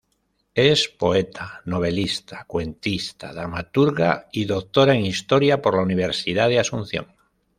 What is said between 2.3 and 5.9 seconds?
cuentista, dramaturga y Doctora en Historia por la